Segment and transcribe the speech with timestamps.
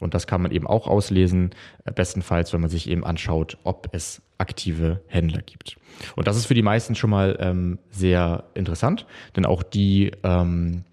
[0.00, 1.50] Und das kann man eben auch auslesen,
[1.84, 5.76] äh, bestenfalls, wenn man sich eben anschaut, ob es aktive Händler gibt.
[6.16, 10.84] Und das ist für die meisten schon mal ähm, sehr interessant, denn auch die ähm,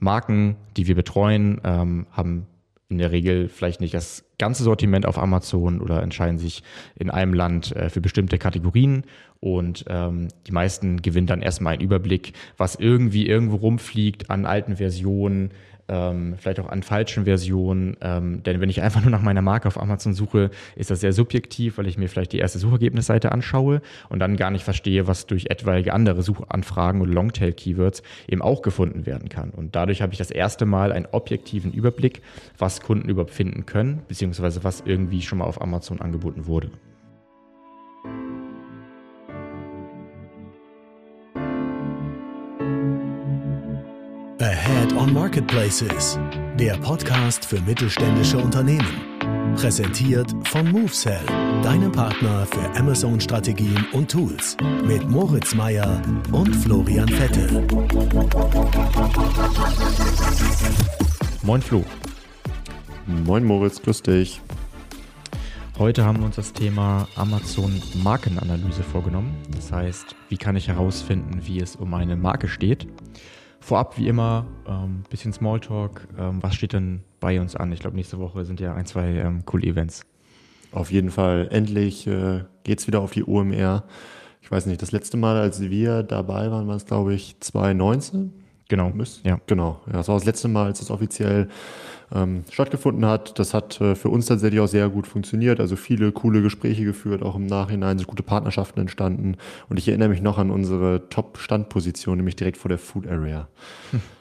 [0.00, 2.46] Marken, die wir betreuen, ähm, haben
[2.88, 6.62] in der Regel vielleicht nicht das ganze Sortiment auf Amazon oder entscheiden sich
[6.96, 9.04] in einem Land äh, für bestimmte Kategorien
[9.40, 14.76] und ähm, die meisten gewinnen dann erstmal einen Überblick, was irgendwie irgendwo rumfliegt an alten
[14.76, 15.50] Versionen,
[15.88, 17.96] ähm, vielleicht auch an falschen Versionen.
[18.00, 21.12] Ähm, denn wenn ich einfach nur nach meiner Marke auf Amazon suche, ist das sehr
[21.12, 25.26] subjektiv, weil ich mir vielleicht die erste Suchergebnisseite anschaue und dann gar nicht verstehe, was
[25.26, 29.50] durch etwaige andere Suchanfragen und Longtail-Keywords eben auch gefunden werden kann.
[29.50, 32.22] Und dadurch habe ich das erste Mal einen objektiven Überblick,
[32.58, 36.70] was Kunden überhaupt finden können, beziehungsweise was irgendwie schon mal auf Amazon angeboten wurde.
[44.44, 46.18] Ahead on Marketplaces,
[46.58, 49.54] der Podcast für mittelständische Unternehmen.
[49.56, 51.24] Präsentiert von MoveSell,
[51.62, 54.54] deinem Partner für Amazon-Strategien und Tools.
[54.84, 57.66] Mit Moritz Meyer und Florian Vettel.
[61.42, 61.82] Moin Flo.
[63.24, 64.42] Moin Moritz, grüß dich.
[65.78, 69.38] Heute haben wir uns das Thema Amazon Markenanalyse vorgenommen.
[69.56, 72.86] Das heißt, wie kann ich herausfinden, wie es um eine Marke steht?
[73.64, 76.06] Vorab wie immer ähm, bisschen Smalltalk.
[76.18, 77.72] Ähm, was steht denn bei uns an?
[77.72, 80.04] Ich glaube, nächste Woche sind ja ein, zwei ähm, coole Events.
[80.70, 81.48] Auf jeden Fall.
[81.50, 83.84] Endlich äh, es wieder auf die OMR.
[84.42, 88.34] Ich weiß nicht, das letzte Mal, als wir dabei waren, war es, glaube ich, 2019.
[88.68, 88.92] Genau.
[89.24, 89.40] Ja.
[89.46, 89.80] Genau.
[89.86, 91.48] Ja, das war das letzte Mal, als es offiziell
[92.12, 93.38] ähm, stattgefunden hat.
[93.38, 95.60] Das hat äh, für uns tatsächlich auch sehr gut funktioniert.
[95.60, 99.36] Also viele coole Gespräche geführt, auch im Nachhinein sind gute Partnerschaften entstanden.
[99.68, 103.48] Und ich erinnere mich noch an unsere Top-Standposition, nämlich direkt vor der Food Area.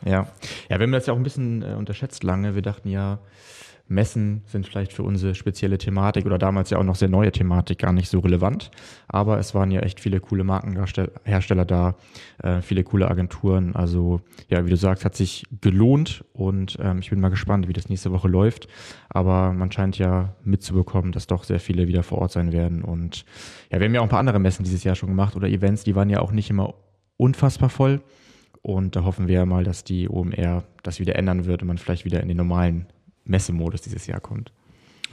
[0.06, 0.28] Ja,
[0.70, 2.56] ja, wir haben das ja auch ein bisschen äh, unterschätzt lange.
[2.56, 3.20] Wir dachten ja,
[3.88, 7.80] Messen sind vielleicht für unsere spezielle Thematik oder damals ja auch noch sehr neue Thematik
[7.80, 8.72] gar nicht so relevant.
[9.08, 11.96] Aber es waren ja echt viele coole Markenhersteller da,
[12.42, 13.76] äh, viele coole Agenturen.
[13.76, 17.74] Also ja, wie du sagst, hat sich gelohnt und ähm, ich bin mal gespannt, wie
[17.74, 18.68] das nächste Woche läuft.
[19.10, 22.84] Aber man scheint ja mitzubekommen, dass doch sehr viele wieder vor Ort sein werden.
[22.84, 23.26] Und
[23.70, 25.84] ja, wir haben ja auch ein paar andere Messen dieses Jahr schon gemacht oder Events,
[25.84, 26.74] die waren ja auch nicht immer
[27.18, 28.02] unfassbar voll.
[28.62, 31.78] Und da hoffen wir ja mal, dass die OMR das wieder ändern wird und man
[31.78, 32.88] vielleicht wieder in den normalen
[33.26, 34.52] Messemodus dieses Jahr kommt.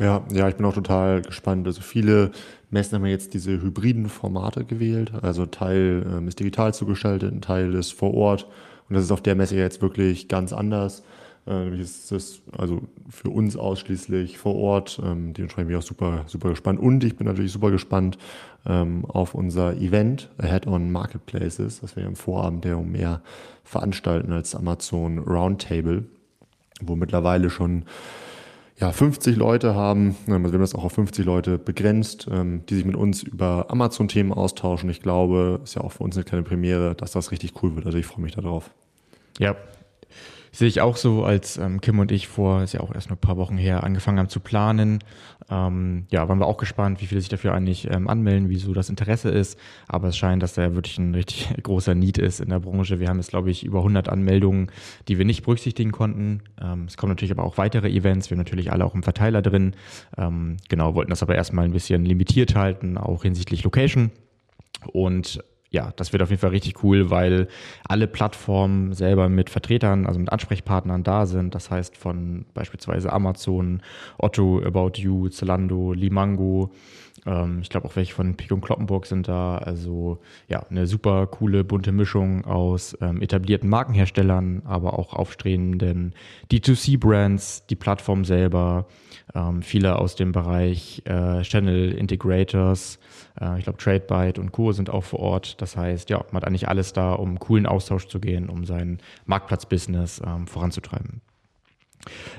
[0.00, 1.66] Ja, ja, ich bin auch total gespannt.
[1.66, 2.30] Also viele
[2.70, 5.12] Messen haben jetzt diese hybriden Formate gewählt.
[5.20, 8.46] Also Teil ähm, ist digital zugeschaltet, ein Teil ist vor Ort.
[8.88, 11.02] Und das ist auf der Messe jetzt wirklich ganz anders.
[11.46, 14.98] Äh, nämlich ist das also für uns ausschließlich vor Ort.
[15.04, 16.80] Ähm, dementsprechend bin ich auch super, super gespannt.
[16.80, 18.16] Und ich bin natürlich super gespannt
[18.64, 23.20] ähm, auf unser Event Ahead on Marketplaces, das wir am Vorabend der mehr
[23.64, 26.04] veranstalten als Amazon Roundtable
[26.80, 27.84] wo mittlerweile schon
[28.78, 32.76] ja, 50 Leute haben, also wir haben das auch auf 50 Leute begrenzt, ähm, die
[32.76, 34.88] sich mit uns über Amazon-Themen austauschen.
[34.88, 37.84] Ich glaube, ist ja auch für uns eine kleine Premiere, dass das richtig cool wird.
[37.84, 38.70] Also ich freue mich darauf.
[39.38, 39.54] Ja,
[40.52, 43.16] sehe ich auch so, als ähm, Kim und ich vor, ist ja auch erst nur
[43.16, 44.98] ein paar Wochen her, angefangen haben zu planen.
[45.48, 48.88] Ähm, ja, waren wir auch gespannt, wie viele sich dafür eigentlich ähm, anmelden, wieso das
[48.88, 49.58] Interesse ist.
[49.88, 53.00] Aber es scheint, dass da wirklich ein richtig großer Need ist in der Branche.
[53.00, 54.70] Wir haben jetzt, glaube ich, über 100 Anmeldungen,
[55.08, 56.42] die wir nicht berücksichtigen konnten.
[56.60, 58.30] Ähm, es kommen natürlich aber auch weitere Events.
[58.30, 59.74] Wir haben natürlich alle auch im Verteiler drin.
[60.16, 64.10] Ähm, genau, wollten das aber erstmal ein bisschen limitiert halten, auch hinsichtlich Location.
[64.92, 67.46] Und ja, das wird auf jeden Fall richtig cool, weil
[67.86, 71.54] alle Plattformen selber mit Vertretern, also mit Ansprechpartnern da sind.
[71.54, 73.80] Das heißt von beispielsweise Amazon,
[74.18, 76.72] Otto, About You, Zalando, Limango.
[77.24, 79.58] Ähm, ich glaube auch welche von Pico und Kloppenburg sind da.
[79.58, 86.14] Also ja, eine super coole, bunte Mischung aus ähm, etablierten Markenherstellern, aber auch aufstrebenden
[86.50, 88.86] D2C-Brands, die Plattform selber,
[89.34, 92.98] ähm, viele aus dem Bereich äh, Channel Integrators,
[93.40, 94.72] äh, ich glaube TradeByte und Co.
[94.72, 95.60] sind auch vor Ort.
[95.60, 98.98] Das heißt, ja, man hat eigentlich alles da, um coolen Austausch zu gehen, um sein
[99.26, 101.20] Marktplatzbusiness ähm, voranzutreiben.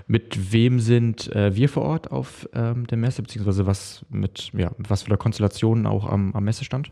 [0.07, 4.71] Mit wem sind äh, wir vor Ort auf ähm, der Messe, beziehungsweise was mit, ja,
[4.77, 6.91] was für Konstellationen auch am, am Messestand?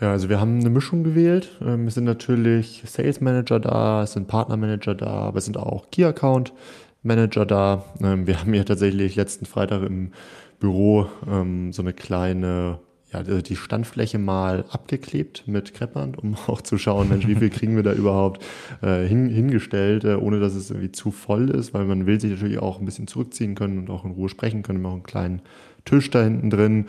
[0.00, 1.58] Ja, also wir haben eine Mischung gewählt.
[1.62, 5.56] Ähm, es sind natürlich Sales Manager da, es sind Partner Manager da, aber es sind
[5.56, 6.52] auch Key Account
[7.06, 7.84] Manager da.
[8.02, 10.12] Ähm, wir haben hier tatsächlich letzten Freitag im
[10.58, 12.78] Büro ähm, so eine kleine,
[13.12, 17.76] ja, die Standfläche mal abgeklebt mit Kreppband, um auch zu schauen, Mensch, wie viel kriegen
[17.76, 18.44] wir da überhaupt
[18.82, 22.32] äh, hin, hingestellt, äh, ohne dass es irgendwie zu voll ist, weil man will sich
[22.32, 24.80] natürlich auch ein bisschen zurückziehen können und auch in Ruhe sprechen können.
[24.80, 25.42] Wir haben auch einen kleinen
[25.84, 26.86] Tisch da hinten drin.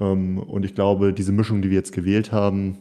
[0.00, 2.78] Ähm, und ich glaube, diese Mischung, die wir jetzt gewählt haben,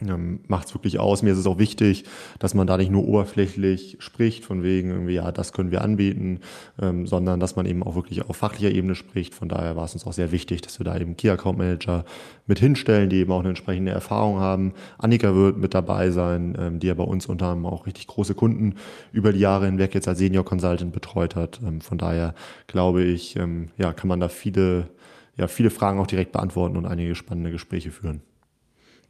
[0.00, 1.22] ähm, macht es wirklich aus.
[1.22, 2.04] Mir ist es auch wichtig,
[2.40, 6.40] dass man da nicht nur oberflächlich spricht, von wegen irgendwie, ja, das können wir anbieten,
[6.80, 9.34] ähm, sondern dass man eben auch wirklich auf fachlicher Ebene spricht.
[9.34, 12.04] Von daher war es uns auch sehr wichtig, dass wir da eben Key Account Manager
[12.46, 14.74] mit hinstellen, die eben auch eine entsprechende Erfahrung haben.
[14.98, 18.34] Annika wird mit dabei sein, ähm, die ja bei uns unter anderem auch richtig große
[18.34, 18.74] Kunden
[19.12, 21.60] über die Jahre hinweg jetzt als Senior Consultant betreut hat.
[21.64, 22.34] Ähm, von daher
[22.66, 24.88] glaube ich, ähm, ja, kann man da viele,
[25.36, 28.22] ja, viele Fragen auch direkt beantworten und einige spannende Gespräche führen.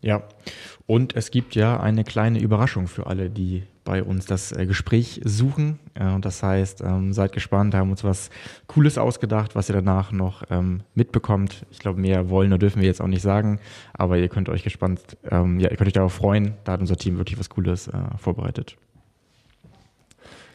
[0.05, 0.23] Ja,
[0.87, 5.23] und es gibt ja eine kleine Überraschung für alle, die bei uns das äh, Gespräch
[5.25, 5.79] suchen.
[5.95, 8.29] Äh, das heißt, ähm, seid gespannt, haben uns was
[8.67, 11.65] Cooles ausgedacht, was ihr danach noch ähm, mitbekommt.
[11.71, 13.61] Ich glaube, mehr wollen oder dürfen wir jetzt auch nicht sagen,
[13.95, 16.53] aber ihr könnt euch gespannt, ähm, ja, ihr könnt euch darauf freuen.
[16.65, 18.77] Da hat unser Team wirklich was Cooles äh, vorbereitet.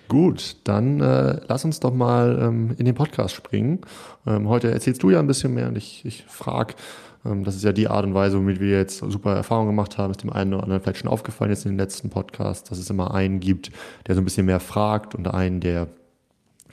[0.10, 3.82] Gut, dann äh, lass uns doch mal ähm, in den Podcast springen.
[4.28, 6.76] Ähm, heute erzählst du ja ein bisschen mehr und ich, ich frage,
[7.24, 10.12] das ist ja die Art und Weise, womit wir jetzt super Erfahrungen gemacht haben.
[10.12, 12.90] Ist dem einen oder anderen vielleicht schon aufgefallen jetzt in den letzten Podcasts, dass es
[12.90, 13.72] immer einen gibt,
[14.08, 15.88] der so ein bisschen mehr fragt und einen, der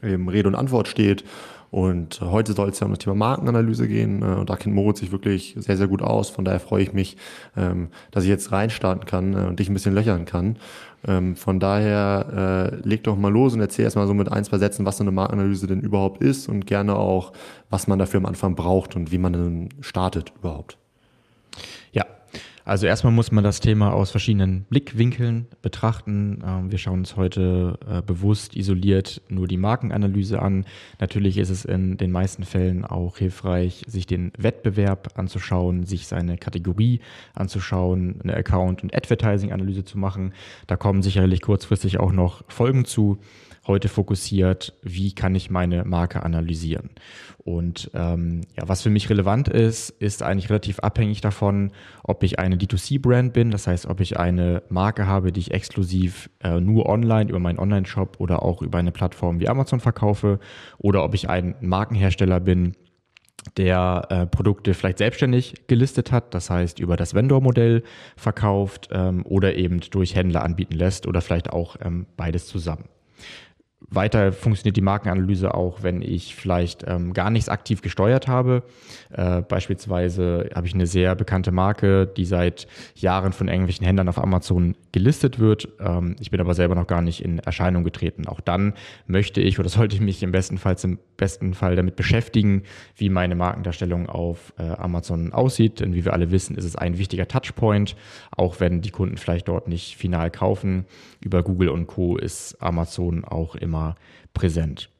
[0.03, 1.25] eben Rede und Antwort steht.
[1.71, 4.23] Und heute soll es ja um das Thema Markenanalyse gehen.
[4.23, 6.31] Äh, und da kennt Moritz sich wirklich sehr, sehr gut aus.
[6.31, 7.17] Von daher freue ich mich,
[7.57, 10.59] ähm, dass ich jetzt reinstarten kann äh, und dich ein bisschen löchern kann.
[11.07, 14.59] Ähm, von daher äh, leg doch mal los und erzähl erstmal so mit ein, zwei
[14.59, 17.33] Sätzen, was so eine Markenanalyse denn überhaupt ist und gerne auch,
[17.71, 20.79] was man dafür am Anfang braucht und wie man dann startet überhaupt.
[22.67, 26.43] Also erstmal muss man das Thema aus verschiedenen Blickwinkeln betrachten.
[26.45, 30.67] Ähm, wir schauen uns heute äh, bewusst isoliert nur die Markenanalyse an.
[30.99, 36.39] Natürlich ist es in den meisten Fällen auch hilfreich, sich den Wettbewerb anzuschauen, sich seine
[36.39, 37.03] Kategorie
[37.35, 40.33] anzuschauen, eine Account- und Advertising-Analyse zu machen.
[40.67, 43.19] Da kommen sicherlich kurzfristig auch noch Folgen zu
[43.67, 46.91] heute fokussiert, wie kann ich meine Marke analysieren.
[47.39, 51.71] Und ähm, ja, was für mich relevant ist, ist eigentlich relativ abhängig davon,
[52.03, 56.29] ob ich eine D2C-Brand bin, das heißt, ob ich eine Marke habe, die ich exklusiv
[56.43, 60.41] äh, nur online über meinen Online-Shop oder auch über eine Plattform wie Amazon verkaufe,
[60.79, 62.75] oder ob ich ein Markenhersteller bin,
[63.57, 67.85] der äh, Produkte vielleicht selbstständig gelistet hat, das heißt über das Vendor-Modell
[68.17, 72.89] verkauft ähm, oder eben durch Händler anbieten lässt oder vielleicht auch ähm, beides zusammen.
[73.91, 78.65] Weiter funktioniert die Markenanalyse auch, wenn ich vielleicht ähm, gar nichts aktiv gesteuert habe.
[79.13, 82.67] Äh, beispielsweise habe ich eine sehr bekannte Marke, die seit
[82.97, 85.69] Jahren von irgendwelchen Händlern auf Amazon gelistet wird.
[85.79, 88.27] Ähm, ich bin aber selber noch gar nicht in Erscheinung getreten.
[88.27, 88.75] Auch dann
[89.07, 92.65] möchte ich oder sollte ich mich im besten Fall im besten Fall damit beschäftigen,
[92.97, 95.81] wie meine Markendarstellung auf äh, Amazon aussieht.
[95.81, 97.97] Denn wie wir alle wissen, ist es ein wichtiger Touchpoint,
[98.37, 100.87] auch wenn die Kunden vielleicht dort nicht final kaufen.
[101.21, 102.17] Über Google und Co.
[102.17, 103.76] ist Amazon auch immer
[104.35, 104.91] präsent.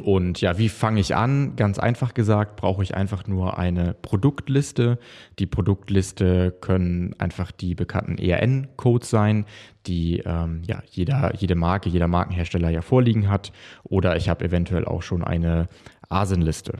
[0.00, 1.54] Und ja, wie fange ich an?
[1.56, 4.98] Ganz einfach gesagt, brauche ich einfach nur eine Produktliste.
[5.38, 9.44] Die Produktliste können einfach die bekannten ERN-Codes sein,
[9.86, 13.52] die ähm, ja, jeder, jede Marke, jeder Markenhersteller ja vorliegen hat.
[13.84, 15.68] Oder ich habe eventuell auch schon eine
[16.12, 16.74] ASIN-Liste.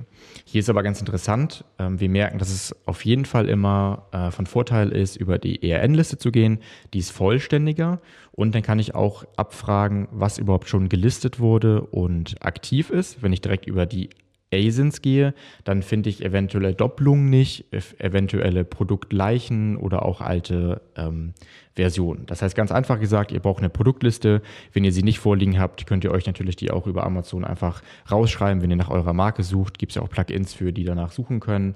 [0.45, 4.31] Hier ist aber ganz interessant, ähm, wir merken, dass es auf jeden Fall immer äh,
[4.31, 6.59] von Vorteil ist, über die ERN-Liste zu gehen.
[6.93, 8.01] Die ist vollständiger
[8.33, 13.23] und dann kann ich auch abfragen, was überhaupt schon gelistet wurde und aktiv ist.
[13.23, 14.11] Wenn ich direkt über die
[14.53, 15.35] ASINs gehe,
[15.65, 17.67] dann finde ich eventuelle Doppelungen nicht,
[17.99, 21.33] eventuelle Produktleichen oder auch alte ähm,
[21.75, 22.27] Versionen.
[22.27, 24.43] Das heißt ganz einfach gesagt, ihr braucht eine Produktliste.
[24.73, 27.83] Wenn ihr sie nicht vorliegen habt, könnt ihr euch natürlich die auch über Amazon einfach
[28.11, 28.63] rausschreiben.
[28.63, 31.41] Wenn ihr nach eurer Marke sucht, gibt es ja auch Plugins für, die danach suchen
[31.41, 31.75] können.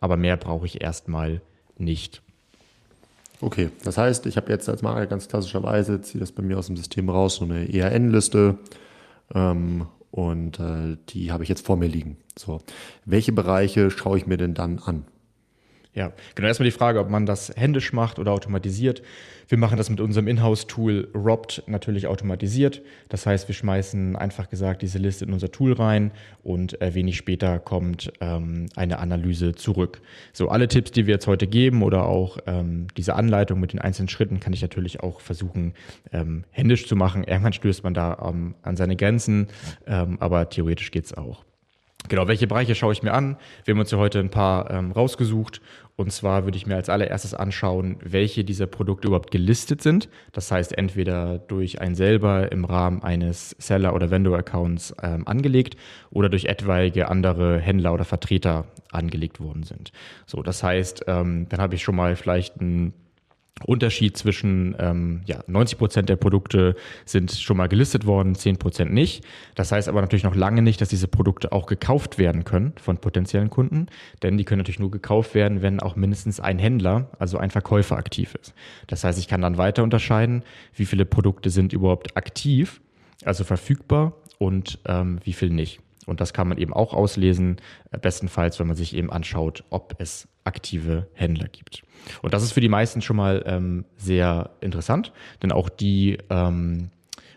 [0.00, 1.40] Aber mehr brauche ich erstmal
[1.78, 2.22] nicht.
[3.40, 6.66] Okay, das heißt, ich habe jetzt als Marke ganz klassischerweise, ziehe das bei mir aus
[6.66, 8.58] dem System raus, so eine ERN-Liste
[9.32, 12.16] ähm, und äh, die habe ich jetzt vor mir liegen.
[12.36, 12.60] So,
[13.04, 15.04] welche Bereiche schaue ich mir denn dann an?
[15.98, 16.46] Ja, genau.
[16.46, 19.02] Erstmal die Frage, ob man das händisch macht oder automatisiert.
[19.48, 22.82] Wir machen das mit unserem Inhouse-Tool Robt natürlich automatisiert.
[23.08, 26.12] Das heißt, wir schmeißen einfach gesagt diese Liste in unser Tool rein
[26.44, 30.00] und äh, wenig später kommt ähm, eine Analyse zurück.
[30.32, 33.80] So, alle Tipps, die wir jetzt heute geben oder auch ähm, diese Anleitung mit den
[33.80, 35.74] einzelnen Schritten, kann ich natürlich auch versuchen,
[36.12, 37.24] ähm, händisch zu machen.
[37.24, 39.48] Irgendwann stößt man da ähm, an seine Grenzen,
[39.88, 41.42] ähm, aber theoretisch geht es auch.
[42.08, 43.36] Genau, welche Bereiche schaue ich mir an?
[43.64, 45.60] Wir haben uns ja heute ein paar ähm, rausgesucht
[45.98, 50.08] und zwar würde ich mir als allererstes anschauen, welche dieser Produkte überhaupt gelistet sind.
[50.30, 55.76] Das heißt, entweder durch ein selber im Rahmen eines Seller- oder Vendor-Accounts ähm, angelegt
[56.10, 59.90] oder durch etwaige andere Händler oder Vertreter angelegt worden sind.
[60.24, 62.94] So, das heißt, ähm, dann habe ich schon mal vielleicht ein
[63.64, 68.92] Unterschied zwischen ähm, ja, 90 Prozent der Produkte sind schon mal gelistet worden, 10 Prozent
[68.92, 69.24] nicht.
[69.54, 72.98] Das heißt aber natürlich noch lange nicht, dass diese Produkte auch gekauft werden können von
[72.98, 73.86] potenziellen Kunden,
[74.22, 77.96] denn die können natürlich nur gekauft werden, wenn auch mindestens ein Händler, also ein Verkäufer
[77.96, 78.54] aktiv ist.
[78.86, 80.42] Das heißt, ich kann dann weiter unterscheiden,
[80.74, 82.80] wie viele Produkte sind überhaupt aktiv,
[83.24, 85.80] also verfügbar und ähm, wie viel nicht.
[86.08, 87.56] Und das kann man eben auch auslesen,
[87.90, 91.82] äh, bestenfalls, wenn man sich eben anschaut, ob es aktive Händler gibt.
[92.22, 95.12] Und das ist für die meisten schon mal ähm, sehr interessant,
[95.42, 96.90] denn auch die ähm,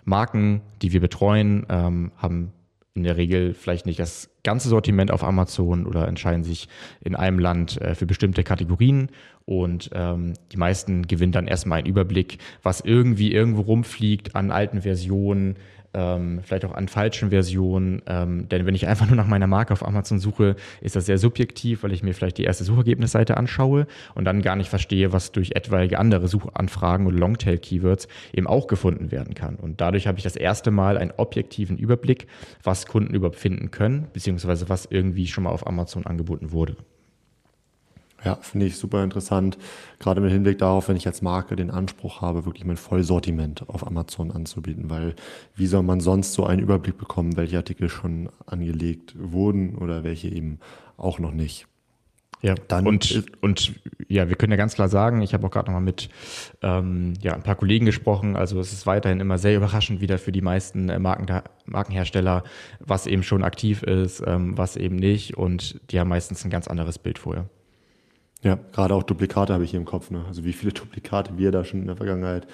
[0.05, 2.53] Marken, die wir betreuen, ähm, haben
[2.93, 6.67] in der Regel vielleicht nicht das ganze Sortiment auf Amazon oder entscheiden sich
[7.01, 9.09] in einem Land äh, für bestimmte Kategorien
[9.45, 14.81] und ähm, die meisten gewinnen dann erstmal einen Überblick, was irgendwie irgendwo rumfliegt an alten
[14.81, 15.55] Versionen,
[15.93, 18.01] ähm, vielleicht auch an falschen Versionen.
[18.07, 21.17] Ähm, denn wenn ich einfach nur nach meiner Marke auf Amazon suche, ist das sehr
[21.17, 25.31] subjektiv, weil ich mir vielleicht die erste Suchergebnisseite anschaue und dann gar nicht verstehe, was
[25.31, 29.55] durch etwaige andere Suchanfragen oder Longtail-Keywords eben auch gefunden werden kann.
[29.55, 32.27] Und dadurch habe ich das erste Mal einen objektiven Überblick,
[32.63, 36.75] was Kunden überhaupt finden können, beziehungsweise was irgendwie schon mal auf Amazon angeboten wurde.
[38.23, 39.57] Ja, finde ich super interessant.
[39.97, 43.85] Gerade mit Hinblick darauf, wenn ich als Marke den Anspruch habe, wirklich mein Vollsortiment auf
[43.85, 45.15] Amazon anzubieten, weil
[45.55, 50.29] wie soll man sonst so einen Überblick bekommen, welche Artikel schon angelegt wurden oder welche
[50.29, 50.59] eben
[50.97, 51.67] auch noch nicht?
[52.43, 53.73] Ja, dann und, und
[54.07, 56.09] ja, wir können ja ganz klar sagen, ich habe auch gerade nochmal mit
[56.63, 60.31] ähm, ja, ein paar Kollegen gesprochen, also es ist weiterhin immer sehr überraschend wieder für
[60.31, 61.27] die meisten äh, Marken,
[61.65, 62.43] Markenhersteller,
[62.79, 66.67] was eben schon aktiv ist, ähm, was eben nicht und die haben meistens ein ganz
[66.67, 67.47] anderes Bild vorher.
[68.43, 70.10] Ja, gerade auch Duplikate habe ich hier im Kopf.
[70.10, 70.24] Ne?
[70.27, 72.48] Also wie viele Duplikate wir da schon in der Vergangenheit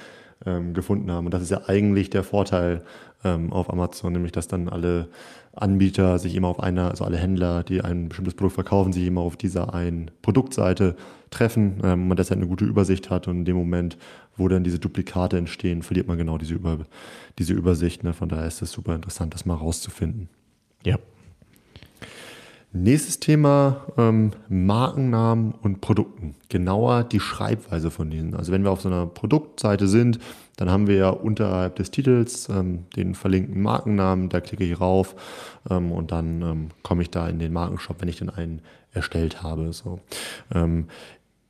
[0.46, 1.26] ähm, gefunden haben.
[1.26, 2.84] Und das ist ja eigentlich der Vorteil
[3.24, 5.08] ähm, auf Amazon, nämlich dass dann alle
[5.54, 9.22] Anbieter sich immer auf einer, also alle Händler, die ein bestimmtes Produkt verkaufen, sich immer
[9.22, 10.96] auf dieser einen Produktseite
[11.32, 13.98] treffen, ähm, man deshalb eine gute Übersicht hat und in dem Moment,
[14.36, 16.86] wo dann diese Duplikate entstehen, verliert man genau diese, Über
[17.40, 18.04] diese Übersicht.
[18.04, 18.14] Ne?
[18.14, 20.30] Von daher ist es super interessant, das mal rauszufinden.
[20.86, 20.98] Ja,
[22.74, 26.36] Nächstes Thema, ähm, Markennamen und Produkten.
[26.50, 28.36] Genauer die Schreibweise von diesen.
[28.36, 30.20] Also wenn wir auf so einer Produktseite sind,
[30.58, 35.16] dann haben wir ja unterhalb des Titels ähm, den verlinkten Markennamen, da klicke ich rauf
[35.70, 39.42] ähm, und dann ähm, komme ich da in den Markenshop, wenn ich den einen erstellt
[39.44, 39.72] habe.
[39.72, 40.00] So.
[40.54, 40.88] Ähm,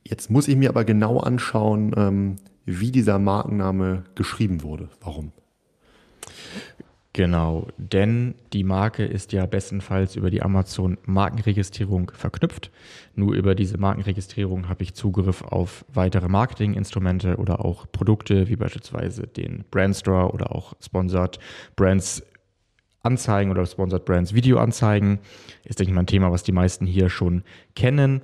[0.04, 4.88] jetzt muss ich mir aber genau anschauen, ähm, wie dieser Markenname geschrieben wurde.
[5.00, 5.32] Warum?
[7.18, 12.70] Genau, denn die Marke ist ja bestenfalls über die Amazon Markenregistrierung verknüpft.
[13.16, 19.26] Nur über diese Markenregistrierung habe ich Zugriff auf weitere Marketinginstrumente oder auch Produkte, wie beispielsweise
[19.26, 21.40] den Brandstore oder auch Sponsored
[21.74, 22.22] Brands
[23.02, 25.18] Anzeigen oder Sponsored Brands Videoanzeigen.
[25.64, 27.42] Ist, denke ich mal, ein Thema, was die meisten hier schon
[27.74, 28.22] kennen.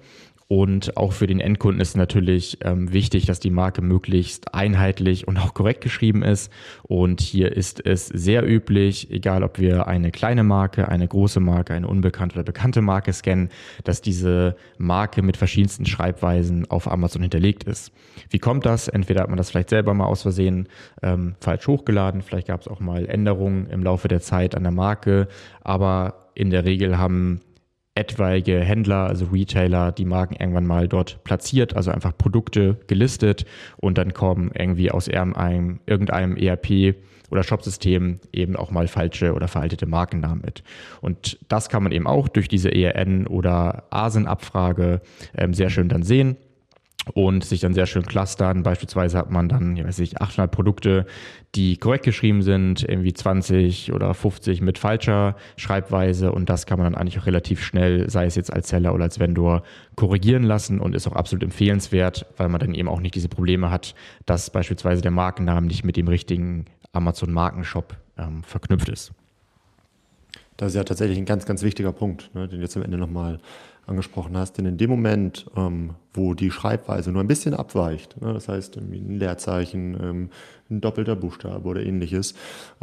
[0.54, 5.36] Und auch für den Endkunden ist natürlich ähm, wichtig, dass die Marke möglichst einheitlich und
[5.36, 6.48] auch korrekt geschrieben ist.
[6.84, 11.74] Und hier ist es sehr üblich, egal ob wir eine kleine Marke, eine große Marke,
[11.74, 13.48] eine unbekannte oder bekannte Marke scannen,
[13.82, 17.90] dass diese Marke mit verschiedensten Schreibweisen auf Amazon hinterlegt ist.
[18.30, 18.86] Wie kommt das?
[18.86, 20.68] Entweder hat man das vielleicht selber mal aus Versehen
[21.02, 24.70] ähm, falsch hochgeladen, vielleicht gab es auch mal Änderungen im Laufe der Zeit an der
[24.70, 25.26] Marke,
[25.62, 27.40] aber in der Regel haben
[27.94, 33.44] etwaige Händler, also Retailer, die Marken irgendwann mal dort platziert, also einfach Produkte gelistet
[33.76, 36.96] und dann kommen irgendwie aus irgendeinem, irgendeinem ERP
[37.30, 40.62] oder Shopsystem eben auch mal falsche oder veraltete Markennamen mit.
[41.00, 45.00] Und das kann man eben auch durch diese ERN oder ASIN-Abfrage
[45.36, 46.36] ähm, sehr schön dann sehen
[47.12, 48.62] und sich dann sehr schön clustern.
[48.62, 51.06] Beispielsweise hat man dann, ja weiß ich, 800 Produkte,
[51.54, 56.92] die korrekt geschrieben sind, irgendwie 20 oder 50 mit falscher Schreibweise und das kann man
[56.92, 59.62] dann eigentlich auch relativ schnell, sei es jetzt als Seller oder als Vendor,
[59.96, 63.70] korrigieren lassen und ist auch absolut empfehlenswert, weil man dann eben auch nicht diese Probleme
[63.70, 63.94] hat,
[64.26, 69.12] dass beispielsweise der Markennamen nicht mit dem richtigen Amazon Markenshop ähm, verknüpft ist.
[70.56, 73.40] Das ist ja tatsächlich ein ganz, ganz wichtiger Punkt, ne, den jetzt am Ende nochmal
[73.86, 74.58] angesprochen hast.
[74.58, 78.76] Denn in dem Moment, ähm, wo die Schreibweise nur ein bisschen abweicht, ne, das heißt
[78.76, 80.30] ein Leerzeichen, ähm,
[80.70, 82.34] ein doppelter Buchstabe oder ähnliches,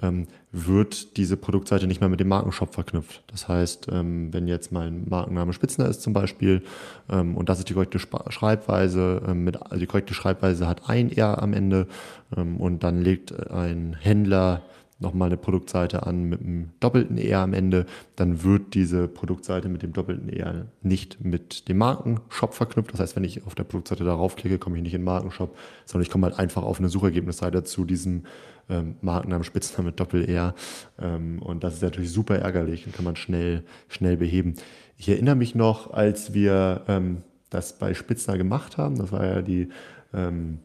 [0.01, 3.24] ähm, wird diese Produktseite nicht mehr mit dem Markenshop verknüpft.
[3.31, 6.62] Das heißt, ähm, wenn jetzt mein Markenname Spitzner ist zum Beispiel
[7.10, 11.12] ähm, und das ist die korrekte Schreibweise, ähm, mit, also die korrekte Schreibweise hat ein
[11.12, 11.88] R am Ende
[12.34, 14.62] und dann legt ein Händler
[15.01, 19.81] nochmal eine Produktseite an mit einem doppelten ER am Ende, dann wird diese Produktseite mit
[19.81, 22.93] dem doppelten ER nicht mit dem Markenshop verknüpft.
[22.93, 25.58] Das heißt, wenn ich auf der Produktseite darauf klicke, komme ich nicht in den Markenshop,
[25.86, 28.24] sondern ich komme halt einfach auf eine Suchergebnisseite zu diesem
[28.70, 30.53] ähm, Markennamen, Spitznamen mit Doppel-R.
[31.00, 34.55] Ähm, und das ist natürlich super ärgerlich und kann man schnell, schnell beheben.
[34.98, 39.41] Ich erinnere mich noch, als wir ähm, das bei Spitzner gemacht haben, das war ja
[39.41, 39.70] die
[40.13, 40.60] ähm,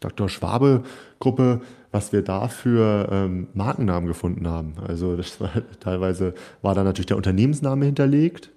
[0.00, 0.28] Dr.
[0.28, 0.82] Schwabe
[1.18, 1.60] Gruppe,
[1.92, 4.74] was wir da für ähm, Markennamen gefunden haben.
[4.86, 8.50] Also das war, teilweise war da natürlich der Unternehmensname hinterlegt,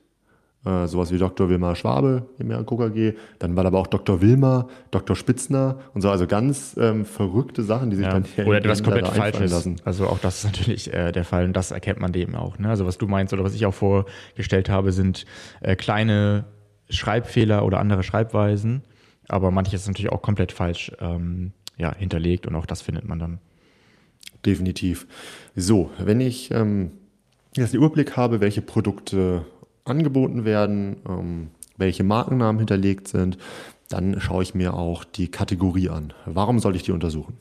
[0.66, 1.50] äh, sowas wie Dr.
[1.50, 3.13] Wilmar Schwabe im KKG.
[3.40, 4.22] Dann war da aber auch Dr.
[4.22, 5.16] Wilmar, Dr.
[5.16, 8.13] Spitzner und so, also ganz ähm, verrückte Sachen, die sich ja.
[8.13, 9.52] dann hier Oder etwas komplett Falsches.
[9.52, 9.75] Lassen.
[9.84, 12.60] Also auch das ist natürlich äh, der Fall und das erkennt man dem auch.
[12.60, 12.70] Ne?
[12.70, 15.25] Also was du meinst oder was ich auch vorgestellt habe, sind
[15.62, 16.46] äh, kleine
[16.90, 18.84] Schreibfehler oder andere Schreibweisen,
[19.28, 23.20] aber manches ist natürlich auch komplett falsch ähm, ja, hinterlegt und auch das findet man
[23.20, 23.39] dann.
[24.46, 25.08] Definitiv.
[25.56, 26.92] So, wenn ich ähm,
[27.56, 29.46] jetzt den Überblick habe, welche Produkte
[29.86, 33.38] angeboten werden, ähm, welche Markennamen hinterlegt sind,
[33.89, 36.13] dann schaue ich mir auch die Kategorie an.
[36.25, 37.38] Warum soll ich die untersuchen?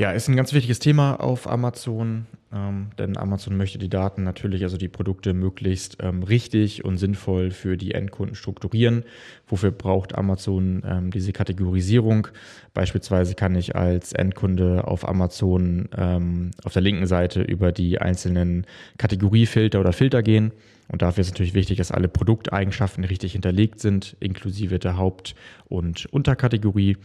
[0.00, 4.62] Ja, ist ein ganz wichtiges Thema auf Amazon, ähm, denn Amazon möchte die Daten natürlich,
[4.62, 9.04] also die Produkte möglichst ähm, richtig und sinnvoll für die Endkunden strukturieren.
[9.46, 12.28] Wofür braucht Amazon ähm, diese Kategorisierung?
[12.72, 18.64] Beispielsweise kann ich als Endkunde auf Amazon ähm, auf der linken Seite über die einzelnen
[18.96, 20.52] Kategoriefilter oder Filter gehen
[20.90, 25.36] und dafür ist natürlich wichtig, dass alle Produkteigenschaften richtig hinterlegt sind, inklusive der Haupt-
[25.68, 26.96] und Unterkategorie.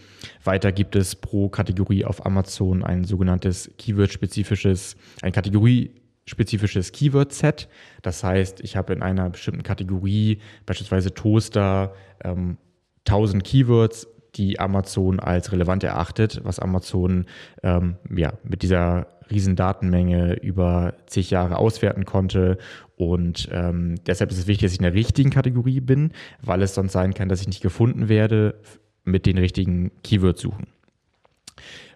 [0.43, 7.67] Weiter gibt es pro Kategorie auf Amazon ein sogenanntes Keyword-spezifisches, ein Kategorie-spezifisches Keyword-Set.
[8.01, 12.57] Das heißt, ich habe in einer bestimmten Kategorie, beispielsweise Toaster, ähm,
[13.05, 17.25] 1000 Keywords, die Amazon als relevant erachtet, was Amazon
[17.61, 22.57] ähm, ja, mit dieser riesen Datenmenge über zig Jahre auswerten konnte.
[22.95, 26.75] Und ähm, deshalb ist es wichtig, dass ich in der richtigen Kategorie bin, weil es
[26.75, 28.55] sonst sein kann, dass ich nicht gefunden werde
[29.03, 30.67] mit den richtigen Keywords suchen.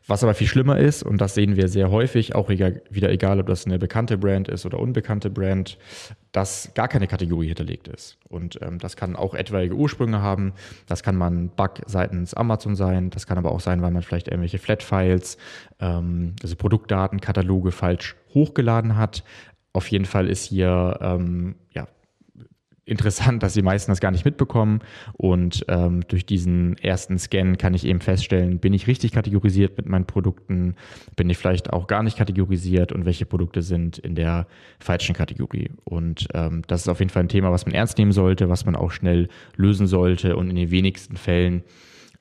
[0.10, 3.46] Was aber viel schlimmer ist, und das sehen wir sehr häufig, auch wieder egal, ob
[3.46, 5.78] das eine bekannte Brand ist oder unbekannte Brand,
[6.32, 8.18] dass gar keine Kategorie hinterlegt ist.
[8.28, 10.54] Und ähm, das kann auch etwaige Ursprünge haben.
[10.88, 13.12] Das kann man Bug seitens Amazon sein.
[13.12, 15.38] Das kann aber auch sein, weil man vielleicht irgendwelche Flat-Files,
[15.80, 19.24] ähm, also Produktdatenkataloge falsch hochgeladen hat.
[19.74, 21.88] Auf jeden Fall ist hier ähm, ja,
[22.90, 24.80] interessant, dass die meisten das gar nicht mitbekommen.
[25.14, 29.88] Und ähm, durch diesen ersten Scan kann ich eben feststellen, bin ich richtig kategorisiert mit
[29.88, 30.76] meinen Produkten,
[31.16, 34.48] bin ich vielleicht auch gar nicht kategorisiert und welche Produkte sind in der
[34.80, 35.72] falschen Kategorie.
[35.84, 38.66] Und ähm, das ist auf jeden Fall ein Thema, was man ernst nehmen sollte, was
[38.66, 41.64] man auch schnell lösen sollte und in den wenigsten Fällen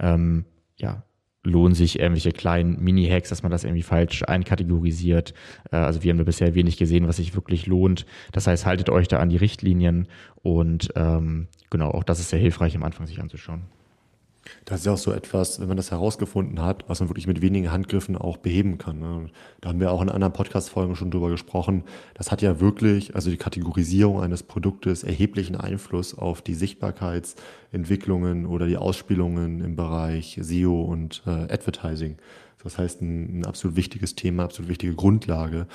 [0.01, 0.45] ähm,
[0.77, 1.03] ja,
[1.44, 5.35] lohnen sich irgendwelche kleinen Mini-Hacks, dass man das irgendwie falsch einkategorisiert.
[5.70, 8.07] Äh, also wir haben da bisher wenig gesehen, was sich wirklich lohnt.
[8.33, 10.09] Das heißt, haltet euch da an die Richtlinien
[10.42, 13.62] und ähm, genau, auch das ist sehr hilfreich am Anfang sich anzuschauen.
[14.65, 17.41] Das ist ja auch so etwas, wenn man das herausgefunden hat, was man wirklich mit
[17.41, 18.99] wenigen Handgriffen auch beheben kann.
[18.99, 19.31] Ne?
[19.61, 21.85] Da haben wir auch in anderen Podcast-Folgen schon drüber gesprochen.
[22.15, 28.67] Das hat ja wirklich, also die Kategorisierung eines Produktes, erheblichen Einfluss auf die Sichtbarkeitsentwicklungen oder
[28.67, 32.17] die Ausspielungen im Bereich SEO und äh, Advertising.
[32.63, 35.67] Das heißt, ein, ein, absolut wichtiges Thema, absolut wichtige Grundlage.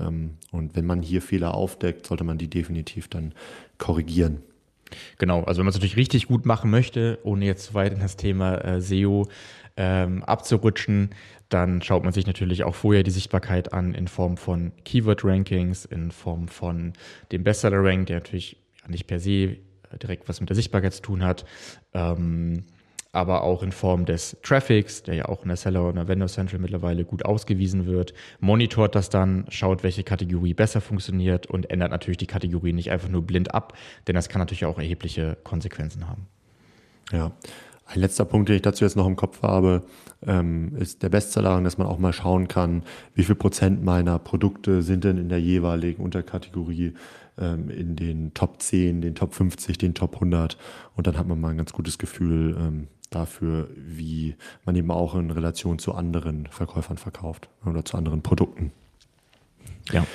[0.00, 3.32] Ähm, und wenn man hier Fehler aufdeckt, sollte man die definitiv dann
[3.78, 4.42] korrigieren.
[5.18, 8.00] Genau, also wenn man es natürlich richtig gut machen möchte, ohne jetzt zu weit in
[8.00, 9.28] das Thema äh, SEO
[9.76, 11.10] ähm, abzurutschen,
[11.48, 16.10] dann schaut man sich natürlich auch vorher die Sichtbarkeit an in Form von Keyword-Rankings, in
[16.10, 16.94] Form von
[17.30, 18.56] dem Bestseller-Rank, der natürlich
[18.88, 19.58] nicht per se äh,
[20.00, 21.44] direkt was mit der Sichtbarkeit zu tun hat.
[21.92, 22.64] Ähm,
[23.12, 26.58] aber auch in Form des Traffics, der ja auch in der Seller und Vendor Central
[26.58, 32.16] mittlerweile gut ausgewiesen wird, monitort das dann, schaut, welche Kategorie besser funktioniert und ändert natürlich
[32.16, 33.74] die Kategorie nicht einfach nur blind ab,
[34.08, 36.26] denn das kann natürlich auch erhebliche Konsequenzen haben.
[37.12, 37.32] Ja.
[37.84, 39.82] Ein letzter Punkt, den ich dazu jetzt noch im Kopf habe,
[40.26, 44.80] ähm, ist der Bestseller, dass man auch mal schauen kann, wie viel Prozent meiner Produkte
[44.80, 46.94] sind denn in der jeweiligen Unterkategorie
[47.36, 50.56] ähm, in den Top 10, den Top 50, den Top 100
[50.96, 55.14] und dann hat man mal ein ganz gutes Gefühl, ähm, dafür, wie man eben auch
[55.14, 58.72] in Relation zu anderen Verkäufern verkauft oder zu anderen Produkten.
[59.90, 60.06] Ja.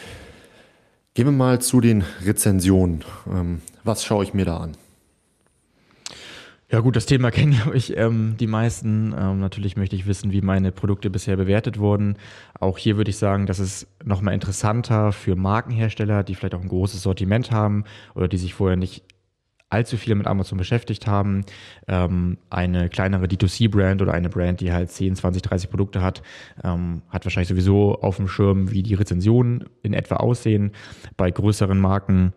[1.14, 3.04] Gehen wir mal zu den Rezensionen.
[3.28, 4.78] Ähm, was schaue ich mir da an?
[6.70, 9.16] Ja gut, das Thema kennen ja ich ähm, die meisten.
[9.18, 12.18] Ähm, natürlich möchte ich wissen, wie meine Produkte bisher bewertet wurden.
[12.60, 16.68] Auch hier würde ich sagen, das ist nochmal interessanter für Markenhersteller, die vielleicht auch ein
[16.68, 19.04] großes Sortiment haben oder die sich vorher nicht
[19.70, 21.46] allzu viele mit Amazon beschäftigt haben.
[21.88, 26.22] Ähm, eine kleinere D2C-Brand oder eine Brand, die halt 10, 20, 30 Produkte hat,
[26.64, 30.72] ähm, hat wahrscheinlich sowieso auf dem Schirm, wie die Rezensionen in etwa aussehen.
[31.18, 32.34] Bei größeren Marken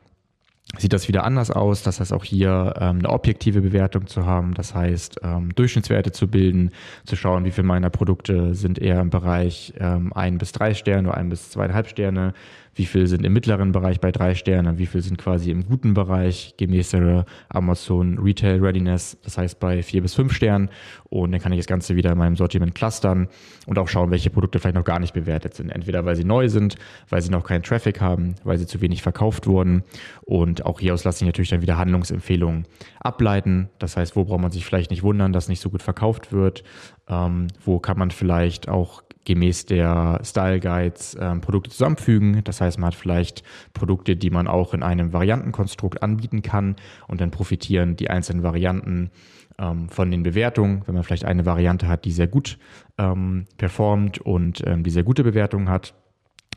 [0.79, 1.83] sieht das wieder anders aus.
[1.83, 4.55] Das heißt auch hier ähm, eine objektive Bewertung zu haben.
[4.55, 6.71] Das heißt ähm, Durchschnittswerte zu bilden,
[7.05, 11.09] zu schauen, wie viele meiner Produkte sind eher im Bereich ähm, ein bis drei Sterne
[11.09, 12.35] oder ein bis zweieinhalb Sterne,
[12.75, 15.95] wie viel sind im mittleren Bereich bei drei Sternen, wie viel sind quasi im guten
[15.95, 20.71] Bereich gemäß der Amazon Retail Readiness, das heißt bei vier bis fünf Sternen.
[21.09, 23.29] Und dann kann ich das Ganze wieder in meinem Sortiment clustern
[23.67, 25.71] und auch schauen, welche Produkte vielleicht noch gar nicht bewertet sind.
[25.71, 26.77] Entweder weil sie neu sind,
[27.09, 29.83] weil sie noch keinen Traffic haben, weil sie zu wenig verkauft wurden.
[30.23, 32.67] Und auch hieraus lasse ich natürlich dann wieder Handlungsempfehlungen
[33.01, 33.69] ableiten.
[33.79, 36.63] Das heißt, wo braucht man sich vielleicht nicht wundern, dass nicht so gut verkauft wird?
[37.09, 42.43] Ähm, wo kann man vielleicht auch gemäß der Style Guides ähm, Produkte zusammenfügen.
[42.45, 43.43] Das heißt, man hat vielleicht
[43.75, 49.11] Produkte, die man auch in einem Variantenkonstrukt anbieten kann und dann profitieren die einzelnen Varianten
[49.59, 50.83] ähm, von den Bewertungen.
[50.87, 52.59] Wenn man vielleicht eine Variante hat, die sehr gut
[52.99, 55.95] ähm, performt und ähm, die sehr gute Bewertungen hat,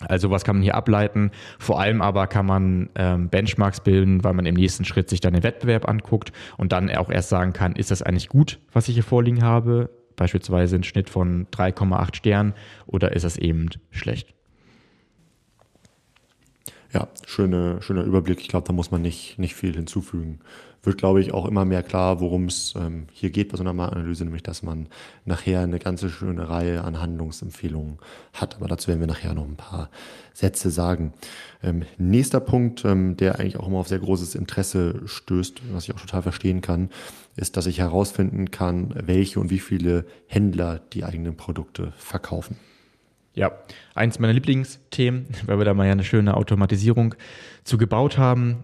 [0.08, 1.32] also was kann man hier ableiten?
[1.60, 5.34] Vor allem aber kann man ähm, Benchmarks bilden, weil man im nächsten Schritt sich dann
[5.34, 8.96] den Wettbewerb anguckt und dann auch erst sagen kann, ist das eigentlich gut, was ich
[8.96, 9.90] hier vorliegen habe?
[10.16, 12.54] Beispielsweise ein Schnitt von 3,8 Sternen
[12.86, 14.34] oder ist es eben schlecht?
[16.94, 18.40] Ja, schöne, schöner Überblick.
[18.40, 20.40] Ich glaube, da muss man nicht, nicht viel hinzufügen.
[20.84, 23.74] Wird, glaube ich, auch immer mehr klar, worum es ähm, hier geht bei so einer
[23.74, 24.88] Marktanalyse, nämlich dass man
[25.26, 27.98] nachher eine ganze schöne Reihe an Handlungsempfehlungen
[28.34, 28.58] hat.
[28.58, 29.90] Aber dazu werden wir nachher noch ein paar
[30.34, 31.14] Sätze sagen.
[31.64, 35.96] Ähm, nächster Punkt, ähm, der eigentlich auch immer auf sehr großes Interesse stößt, was ich
[35.96, 36.92] auch total verstehen kann,
[37.36, 42.56] ist, dass ich herausfinden kann, welche und wie viele Händler die eigenen Produkte verkaufen.
[43.36, 43.52] Ja,
[43.96, 47.16] eins meiner Lieblingsthemen, weil wir da mal ja eine schöne Automatisierung
[47.64, 48.64] zu gebaut haben.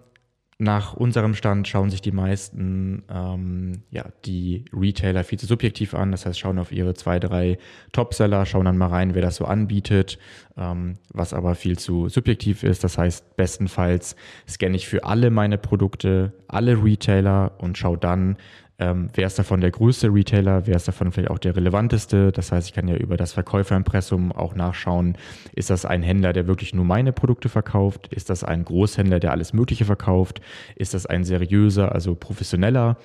[0.61, 6.11] Nach unserem Stand schauen sich die meisten ähm, ja, die Retailer viel zu subjektiv an.
[6.11, 7.57] Das heißt, schauen auf ihre zwei, drei
[7.93, 10.19] Topseller, schauen dann mal rein, wer das so anbietet,
[10.57, 12.83] ähm, was aber viel zu subjektiv ist.
[12.83, 14.17] Das heißt, bestenfalls
[14.49, 18.35] scanne ich für alle meine Produkte, alle Retailer und schaue dann,
[18.79, 22.31] ähm, wer ist davon der größte Retailer, wer ist davon vielleicht auch der relevanteste.
[22.31, 25.17] Das heißt, ich kann ja über das Verkäuferimpressum auch nachschauen,
[25.53, 28.07] ist das ein Händler, der wirklich nur meine Produkte verkauft?
[28.07, 30.39] Ist das ein Großhändler, der alles Mögliche verkauft?
[30.75, 32.97] Ist das ein seriöser, also professioneller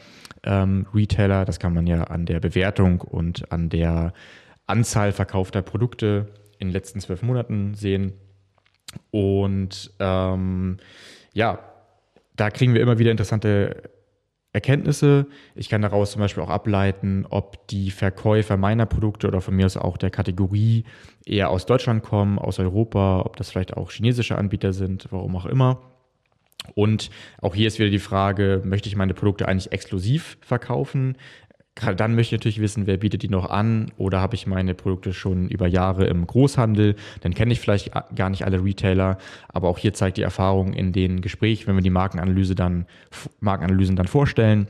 [0.44, 1.44] ähm, Retailer?
[1.44, 4.12] Das kann man ja an der Bewertung und an der
[4.66, 8.12] Anzahl verkaufter Produkte in den letzten zwölf Monaten sehen.
[9.10, 10.76] Und ähm,
[11.32, 11.58] ja,
[12.36, 13.93] da kriegen wir immer wieder interessante
[14.54, 15.26] Erkenntnisse.
[15.56, 19.66] Ich kann daraus zum Beispiel auch ableiten, ob die Verkäufer meiner Produkte oder von mir
[19.66, 20.84] aus auch der Kategorie
[21.26, 25.46] eher aus Deutschland kommen, aus Europa, ob das vielleicht auch chinesische Anbieter sind, warum auch
[25.46, 25.80] immer.
[26.74, 27.10] Und
[27.42, 31.18] auch hier ist wieder die Frage, möchte ich meine Produkte eigentlich exklusiv verkaufen?
[31.76, 34.74] Gerade dann möchte ich natürlich wissen, wer bietet die noch an oder habe ich meine
[34.74, 39.68] Produkte schon über Jahre im Großhandel, dann kenne ich vielleicht gar nicht alle Retailer, aber
[39.68, 42.86] auch hier zeigt die Erfahrung in den Gesprächen, wenn wir die Markenanalyse dann,
[43.40, 44.68] Markenanalysen dann vorstellen,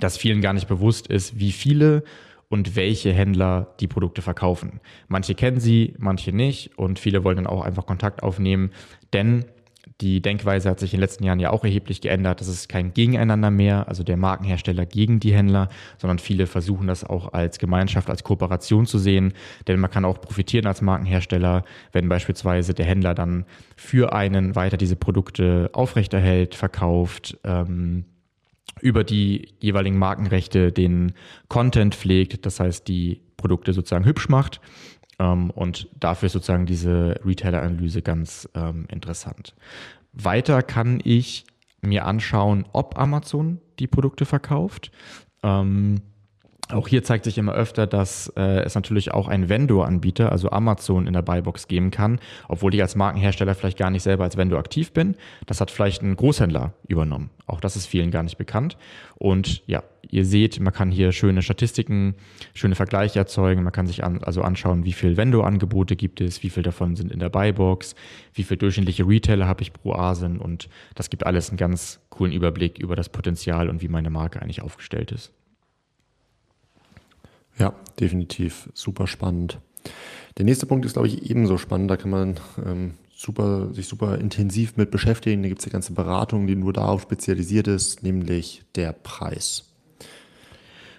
[0.00, 2.04] dass vielen gar nicht bewusst ist, wie viele
[2.50, 4.80] und welche Händler die Produkte verkaufen.
[5.08, 8.70] Manche kennen sie, manche nicht und viele wollen dann auch einfach Kontakt aufnehmen,
[9.14, 9.46] denn
[10.00, 12.40] die Denkweise hat sich in den letzten Jahren ja auch erheblich geändert.
[12.40, 17.02] Das ist kein Gegeneinander mehr, also der Markenhersteller gegen die Händler, sondern viele versuchen das
[17.02, 19.32] auch als Gemeinschaft, als Kooperation zu sehen.
[19.66, 23.44] Denn man kann auch profitieren als Markenhersteller, wenn beispielsweise der Händler dann
[23.76, 28.04] für einen weiter diese Produkte aufrechterhält, verkauft, ähm,
[28.80, 31.12] über die jeweiligen Markenrechte den
[31.48, 34.60] Content pflegt, das heißt die Produkte sozusagen hübsch macht
[35.18, 39.54] ähm, und dafür ist sozusagen diese Retailer-Analyse ganz ähm, interessant.
[40.12, 41.44] Weiter kann ich
[41.80, 44.90] mir anschauen, ob Amazon die Produkte verkauft.
[45.42, 46.02] Ähm,
[46.70, 51.06] auch hier zeigt sich immer öfter, dass äh, es natürlich auch einen Vendor-Anbieter, also Amazon,
[51.06, 54.58] in der Buybox geben kann, obwohl ich als Markenhersteller vielleicht gar nicht selber als Vendor
[54.58, 55.16] aktiv bin.
[55.46, 57.30] Das hat vielleicht ein Großhändler übernommen.
[57.46, 58.76] Auch das ist vielen gar nicht bekannt.
[59.16, 62.14] Und ja, ihr seht, man kann hier schöne Statistiken,
[62.52, 63.62] schöne Vergleiche erzeugen.
[63.62, 67.10] Man kann sich an, also anschauen, wie viel Vendor-Angebote gibt es, wie viel davon sind
[67.10, 67.94] in der Buybox,
[68.34, 70.38] wie viel durchschnittliche Retailer habe ich pro Asen.
[70.38, 74.42] Und das gibt alles einen ganz coolen Überblick über das Potenzial und wie meine Marke
[74.42, 75.32] eigentlich aufgestellt ist.
[77.58, 79.60] Ja, definitiv super spannend.
[80.36, 81.90] Der nächste Punkt ist, glaube ich, ebenso spannend.
[81.90, 85.42] Da kann man ähm, super, sich super intensiv mit beschäftigen.
[85.42, 89.64] Da gibt es die ganze Beratung, die nur darauf spezialisiert ist, nämlich der Preis.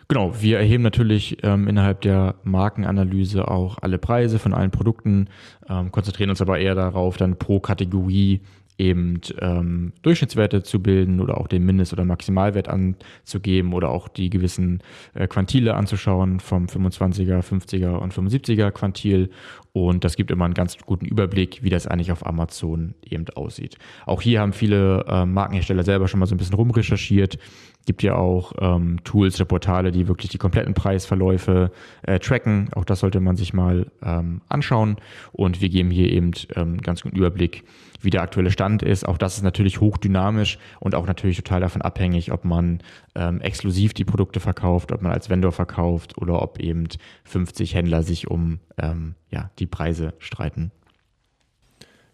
[0.10, 5.28] Genau, wir erheben natürlich ähm, innerhalb der Markenanalyse auch alle Preise von allen Produkten,
[5.70, 8.42] ähm, konzentrieren uns aber eher darauf, dann pro Kategorie
[8.80, 14.30] eben ähm, Durchschnittswerte zu bilden oder auch den Mindest- oder Maximalwert anzugeben oder auch die
[14.30, 14.82] gewissen
[15.14, 19.30] äh, Quantile anzuschauen vom 25er, 50er und 75er Quantil.
[19.72, 23.78] Und das gibt immer einen ganz guten Überblick, wie das eigentlich auf Amazon eben aussieht.
[24.06, 27.38] Auch hier haben viele äh, Markenhersteller selber schon mal so ein bisschen rumrecherchiert.
[27.86, 32.70] Gibt ja auch ähm, Tools oder Portale, die wirklich die kompletten Preisverläufe äh, tracken.
[32.76, 34.98] Auch das sollte man sich mal ähm, anschauen.
[35.32, 37.64] Und wir geben hier eben ähm, ganz guten Überblick,
[38.02, 39.08] wie der aktuelle Stand ist.
[39.08, 42.80] Auch das ist natürlich hochdynamisch und auch natürlich total davon abhängig, ob man
[43.20, 46.88] ähm, exklusiv die Produkte verkauft, ob man als Vendor verkauft oder ob eben
[47.26, 50.72] 50 Händler sich um ähm, ja, die Preise streiten.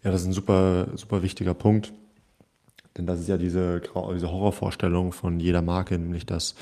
[0.02, 1.92] Ja, das ist ein super, super wichtiger Punkt.
[2.96, 3.82] Denn das ist ja diese,
[4.14, 6.56] diese Horrorvorstellung von jeder Marke, nämlich dass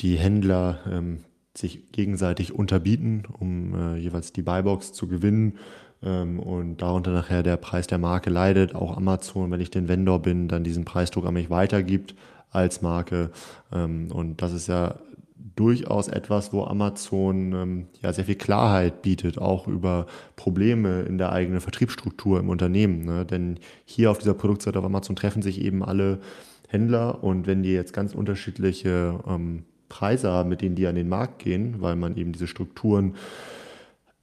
[0.00, 1.24] die Händler ähm,
[1.56, 5.58] sich gegenseitig unterbieten, um äh, jeweils die Buybox zu gewinnen
[6.02, 8.74] ähm, und darunter nachher der Preis der Marke leidet.
[8.74, 12.14] Auch Amazon, wenn ich den Vendor bin, dann diesen Preisdruck an mich weitergibt
[12.50, 13.30] als Marke.
[13.72, 14.96] Ähm, und das ist ja
[15.56, 21.32] durchaus etwas, wo Amazon ähm, ja sehr viel Klarheit bietet, auch über Probleme in der
[21.32, 23.04] eigenen Vertriebsstruktur im Unternehmen.
[23.04, 23.24] Ne?
[23.26, 26.20] Denn hier auf dieser Produktseite auf Amazon treffen sich eben alle
[26.68, 31.08] Händler und wenn die jetzt ganz unterschiedliche ähm, Preise haben, mit denen die an den
[31.08, 33.16] Markt gehen, weil man eben diese Strukturen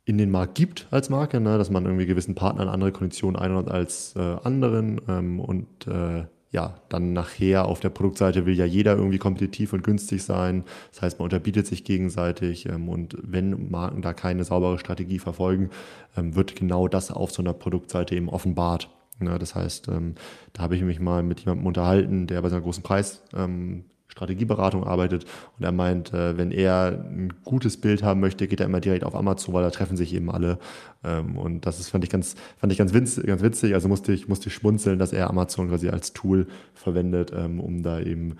[0.05, 1.57] in den Markt gibt als Marke, ne?
[1.57, 6.23] dass man irgendwie gewissen Partnern andere Konditionen einordnet als äh, anderen ähm, und äh,
[6.57, 10.63] ja, dann nachher auf der Produktseite will ja jeder irgendwie kompetitiv und günstig sein.
[10.91, 15.69] Das heißt, man unterbietet sich gegenseitig ähm, und wenn Marken da keine saubere Strategie verfolgen,
[16.17, 18.89] ähm, wird genau das auf so einer Produktseite eben offenbart.
[19.21, 20.15] Ja, das heißt, ähm,
[20.53, 23.85] da habe ich mich mal mit jemandem unterhalten, der bei so einer großen Preis ähm,
[24.17, 25.25] Strategieberatung arbeitet
[25.57, 29.03] und er meint, äh, wenn er ein gutes Bild haben möchte, geht er immer direkt
[29.03, 30.57] auf Amazon, weil da treffen sich eben alle.
[31.03, 33.73] Ähm, und das ist, fand ich ganz, fand ich ganz, winz, ganz witzig.
[33.73, 37.99] Also musste ich, musste schmunzeln, dass er Amazon quasi als Tool verwendet, ähm, um da
[37.99, 38.37] eben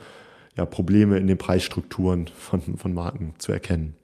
[0.55, 3.95] ja, Probleme in den Preisstrukturen von, von Marken zu erkennen.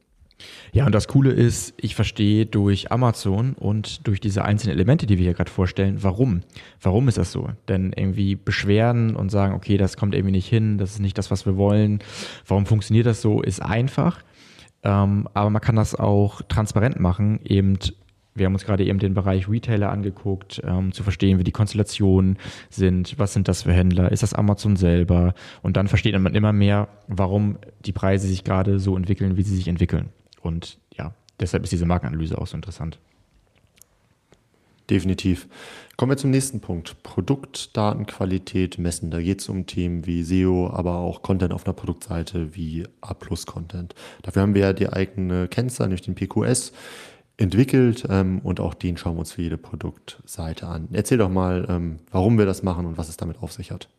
[0.71, 5.17] Ja, und das Coole ist, ich verstehe durch Amazon und durch diese einzelnen Elemente, die
[5.17, 6.41] wir hier gerade vorstellen, warum.
[6.81, 7.49] Warum ist das so?
[7.67, 11.31] Denn irgendwie beschweren und sagen, okay, das kommt irgendwie nicht hin, das ist nicht das,
[11.31, 11.99] was wir wollen.
[12.47, 14.21] Warum funktioniert das so, ist einfach.
[14.83, 17.77] Ähm, aber man kann das auch transparent machen, eben
[18.35, 22.37] wir haben uns gerade eben den Bereich Retailer angeguckt, ähm, zu verstehen, wie die Konstellationen
[22.69, 26.53] sind, was sind das für Händler, ist das Amazon selber und dann versteht man immer
[26.53, 30.09] mehr, warum die Preise sich gerade so entwickeln, wie sie sich entwickeln.
[30.43, 32.99] Und ja, deshalb ist diese Markenanalyse auch so interessant.
[34.89, 35.47] Definitiv.
[35.95, 37.01] Kommen wir zum nächsten Punkt.
[37.03, 39.11] Produktdatenqualität messen.
[39.11, 43.95] Da geht es um Themen wie SEO, aber auch Content auf einer Produktseite wie A-Plus-Content.
[44.23, 46.73] Dafür haben wir ja die eigene Kennzahl, nämlich den PQS,
[47.37, 50.89] entwickelt ähm, und auch den schauen wir uns für jede Produktseite an.
[50.91, 53.89] Erzähl doch mal, ähm, warum wir das machen und was es damit auf sich hat.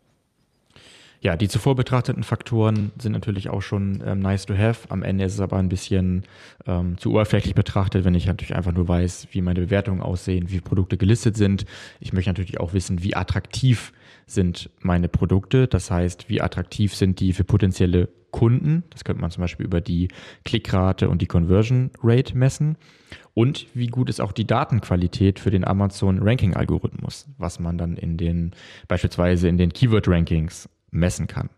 [1.25, 4.91] Ja, die zuvor betrachteten Faktoren sind natürlich auch schon ähm, nice to have.
[4.91, 6.25] Am Ende ist es aber ein bisschen
[6.67, 10.61] ähm, zu oberflächlich betrachtet, wenn ich natürlich einfach nur weiß, wie meine Bewertungen aussehen, wie
[10.61, 11.65] Produkte gelistet sind.
[11.99, 13.95] Ich möchte natürlich auch wissen, wie attraktiv
[14.27, 15.67] sind meine Produkte.
[15.67, 18.85] Das heißt, wie attraktiv sind die für potenzielle Kunden.
[18.91, 20.09] Das könnte man zum Beispiel über die
[20.45, 22.77] Klickrate und die Conversion Rate messen.
[23.33, 27.97] Und wie gut ist auch die Datenqualität für den Amazon Ranking Algorithmus, was man dann
[27.97, 28.53] in den,
[28.89, 31.51] beispielsweise in den Keyword Rankings messen kann.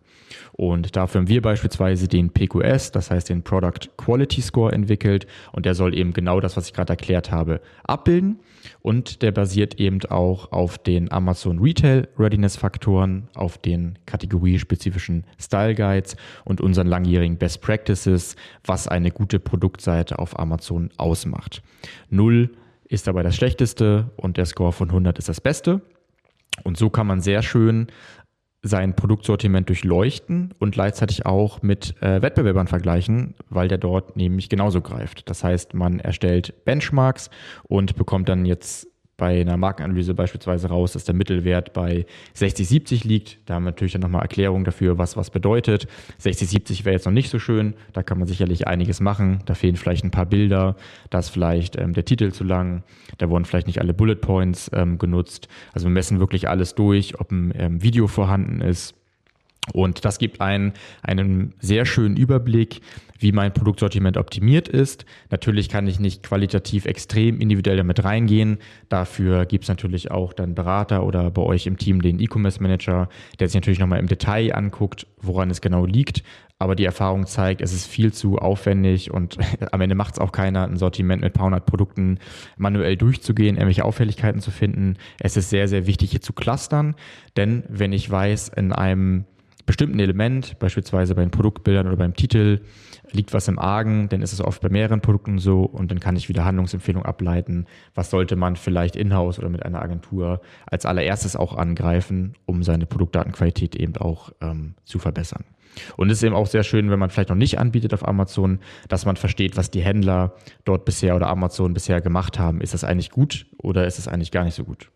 [0.53, 5.67] Und dafür haben wir beispielsweise den PQS, das heißt den Product Quality Score entwickelt und
[5.67, 8.41] der soll eben genau das, was ich gerade erklärt habe, abbilden
[8.81, 15.75] und der basiert eben auch auf den Amazon Retail Readiness Faktoren, auf den kategoriespezifischen Style
[15.75, 21.63] Guides und unseren langjährigen Best Practices, was eine gute Produktseite auf Amazon ausmacht.
[22.11, 22.51] Null
[22.89, 25.83] ist dabei das schlechteste und der Score von 100 ist das beste.
[26.65, 27.89] Und so kann man sehr schön
[28.67, 34.81] sein Produktsortiment durchleuchten und gleichzeitig auch mit äh, Wettbewerbern vergleichen, weil der dort nämlich genauso
[34.81, 35.29] greift.
[35.29, 37.31] Das heißt, man erstellt Benchmarks
[37.65, 43.05] und bekommt dann jetzt bei einer Markenanalyse beispielsweise raus, dass der Mittelwert bei 60, 70
[43.05, 43.39] liegt.
[43.47, 45.87] Da haben wir natürlich dann nochmal Erklärung dafür, was was bedeutet.
[46.19, 47.75] 60, 70 wäre jetzt noch nicht so schön.
[47.93, 49.41] Da kann man sicherlich einiges machen.
[49.47, 50.77] Da fehlen vielleicht ein paar Bilder.
[51.11, 52.83] Da ist vielleicht ähm, der Titel zu lang.
[53.19, 55.49] Da wurden vielleicht nicht alle Bullet Points ähm, genutzt.
[55.73, 58.95] Also wir messen wirklich alles durch, ob ein ähm, Video vorhanden ist
[59.73, 62.81] und das gibt einen, einen sehr schönen Überblick,
[63.19, 65.05] wie mein Produktsortiment optimiert ist.
[65.31, 68.59] Natürlich kann ich nicht qualitativ extrem individuell damit reingehen.
[68.89, 73.09] Dafür gibt es natürlich auch dann Berater oder bei euch im Team den E-Commerce Manager,
[73.39, 76.23] der sich natürlich nochmal im Detail anguckt, woran es genau liegt.
[76.59, 79.37] Aber die Erfahrung zeigt, es ist viel zu aufwendig und
[79.73, 82.19] am Ende macht es auch keiner, ein Sortiment mit paar hundert Produkten
[82.57, 84.97] manuell durchzugehen, irgendwelche Auffälligkeiten zu finden.
[85.21, 86.95] Es ist sehr, sehr wichtig, hier zu clustern,
[87.37, 89.27] denn wenn ich weiß, in einem
[89.67, 92.61] bestimmten Element, beispielsweise bei den Produktbildern oder beim Titel,
[93.11, 96.17] liegt was im Argen, dann ist es oft bei mehreren Produkten so und dann kann
[96.17, 97.67] ich wieder Handlungsempfehlungen ableiten.
[97.95, 102.87] Was sollte man vielleicht in-house oder mit einer Agentur als allererstes auch angreifen, um seine
[102.87, 105.45] Produktdatenqualität eben auch ähm, zu verbessern.
[105.97, 108.61] Und es ist eben auch sehr schön, wenn man vielleicht noch nicht anbietet auf Amazon,
[108.89, 112.61] dass man versteht, was die Händler dort bisher oder Amazon bisher gemacht haben.
[112.61, 114.91] Ist das eigentlich gut oder ist es eigentlich gar nicht so gut?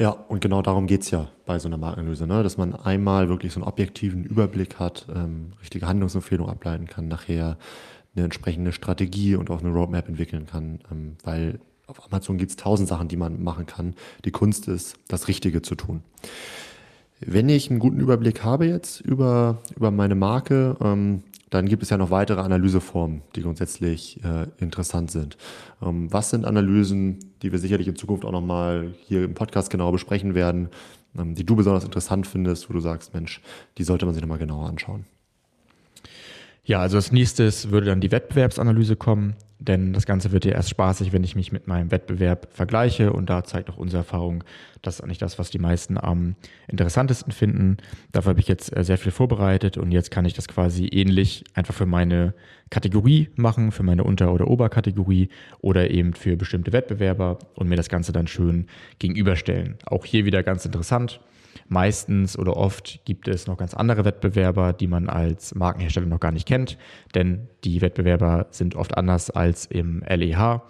[0.00, 2.42] Ja, und genau darum geht es ja bei so einer Markenanalyse, ne?
[2.42, 7.58] dass man einmal wirklich so einen objektiven Überblick hat, ähm, richtige Handlungsempfehlungen ableiten kann, nachher
[8.16, 12.56] eine entsprechende Strategie und auch eine Roadmap entwickeln kann, ähm, weil auf Amazon gibt es
[12.56, 13.94] tausend Sachen, die man machen kann.
[14.24, 16.02] Die Kunst ist, das Richtige zu tun.
[17.20, 21.90] Wenn ich einen guten Überblick habe jetzt über, über meine Marke, ähm, dann gibt es
[21.90, 25.36] ja noch weitere Analyseformen, die grundsätzlich äh, interessant sind.
[25.82, 29.90] Ähm, was sind Analysen, die wir sicherlich in Zukunft auch nochmal hier im Podcast genau
[29.90, 30.68] besprechen werden,
[31.18, 33.42] ähm, die du besonders interessant findest, wo du sagst, Mensch,
[33.78, 35.04] die sollte man sich nochmal genauer anschauen?
[36.64, 40.70] Ja, also als nächstes würde dann die Wettbewerbsanalyse kommen, denn das Ganze wird ja erst
[40.70, 44.42] spaßig, wenn ich mich mit meinem Wettbewerb vergleiche und da zeigt auch unsere Erfahrung,
[44.80, 46.34] das ist eigentlich das, was die meisten am
[46.66, 47.76] interessantesten finden.
[48.10, 51.44] Dafür habe ich jetzt äh, sehr viel vorbereitet und jetzt kann ich das quasi ähnlich
[51.54, 52.32] einfach für meine
[52.70, 55.28] Kategorie machen, für meine Unter- oder Oberkategorie
[55.60, 58.66] oder eben für bestimmte Wettbewerber und mir das Ganze dann schön
[58.98, 59.76] gegenüberstellen.
[59.84, 61.20] Auch hier wieder ganz interessant.
[61.68, 66.32] Meistens oder oft gibt es noch ganz andere Wettbewerber, die man als Markenhersteller noch gar
[66.32, 66.78] nicht kennt,
[67.14, 70.62] denn die Wettbewerber sind oft anders als im LEH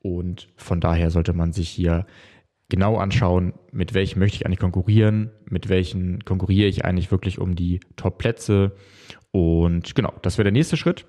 [0.00, 2.06] und von daher sollte man sich hier
[2.68, 7.54] genau anschauen, mit welchen möchte ich eigentlich konkurrieren, mit welchen konkurriere ich eigentlich wirklich um
[7.54, 8.72] die Top-Plätze
[9.30, 11.06] und genau, das wäre der nächste Schritt.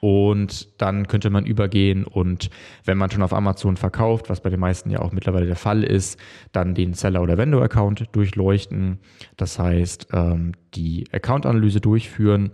[0.00, 2.50] Und dann könnte man übergehen und
[2.84, 5.84] wenn man schon auf Amazon verkauft, was bei den meisten ja auch mittlerweile der Fall
[5.84, 6.18] ist,
[6.52, 8.98] dann den Seller- oder Vendor-Account durchleuchten.
[9.36, 12.50] Das heißt, ähm, die Account-Analyse durchführen.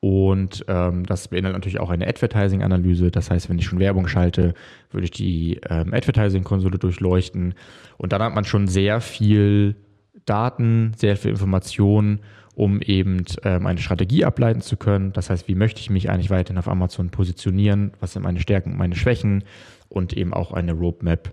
[0.00, 3.10] Und ähm, das beinhaltet natürlich auch eine Advertising-Analyse.
[3.10, 4.54] Das heißt, wenn ich schon Werbung schalte,
[4.90, 7.54] würde ich die ähm, Advertising-Konsole durchleuchten.
[7.96, 9.76] Und dann hat man schon sehr viel
[10.24, 12.20] Daten, sehr viel Informationen
[12.58, 15.12] um eben ähm, eine Strategie ableiten zu können.
[15.12, 17.92] Das heißt, wie möchte ich mich eigentlich weiterhin auf Amazon positionieren?
[18.00, 19.44] Was sind meine Stärken und meine Schwächen?
[19.88, 21.32] Und eben auch eine Roadmap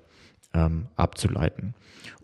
[0.53, 1.73] ähm, abzuleiten.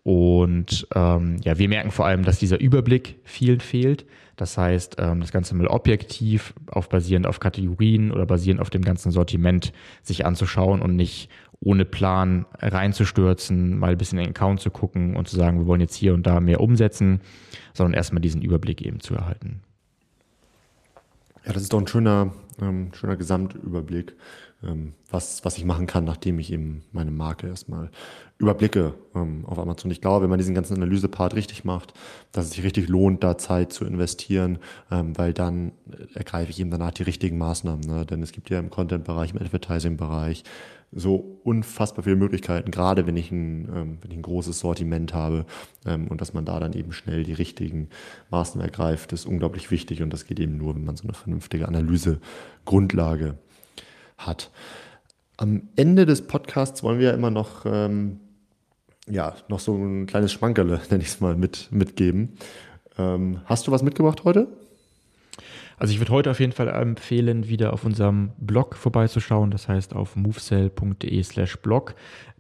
[0.04, 4.06] Und ähm, ja, wir merken vor allem, dass dieser Überblick vielen fehlt.
[4.42, 8.82] Das heißt, ähm, das Ganze mal objektiv, auf basierend auf Kategorien oder basierend auf dem
[8.82, 14.60] ganzen Sortiment sich anzuschauen und nicht ohne Plan reinzustürzen, mal ein bisschen in den Account
[14.60, 17.22] zu gucken und zu sagen, wir wollen jetzt hier und da mehr umsetzen,
[17.76, 19.62] sondern erstmal diesen Überblick eben zu erhalten.
[21.46, 24.16] Ja, das ist doch ein schöner, ähm, schöner Gesamtüberblick,
[25.10, 27.90] was, was ich machen kann, nachdem ich eben meine Marke erstmal
[28.38, 29.90] überblicke ähm, auf Amazon.
[29.92, 31.94] Ich glaube, wenn man diesen ganzen Analysepart richtig macht,
[32.32, 34.60] dass es sich richtig lohnt, da Zeit zu investieren,
[34.92, 35.72] ähm, weil dann
[36.14, 37.82] ergreife ich eben danach die richtigen Maßnahmen.
[37.82, 38.06] Ne?
[38.06, 40.44] Denn es gibt ja im Content-Bereich, im Advertising-Bereich
[40.94, 45.46] so unfassbar viele Möglichkeiten, gerade wenn ich ein, ähm, wenn ich ein großes Sortiment habe
[45.86, 47.90] ähm, und dass man da dann eben schnell die richtigen
[48.30, 51.68] Maßnahmen ergreift, ist unglaublich wichtig und das geht eben nur, wenn man so eine vernünftige
[51.68, 53.38] Analysegrundlage
[54.26, 54.52] hat.
[55.38, 58.20] Am Ende des Podcasts wollen wir ja immer noch, ähm,
[59.08, 62.38] ja, noch so ein kleines Schmankerle, nenne ich es mal, mit, mitgeben.
[62.98, 64.48] Ähm, hast du was mitgebracht heute?
[65.78, 69.50] Also ich würde heute auf jeden Fall empfehlen, wieder auf unserem Blog vorbeizuschauen.
[69.50, 71.96] Das heißt auf movesell.de slash blog.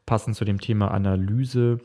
[0.06, 1.80] Passend zu dem Thema Analyse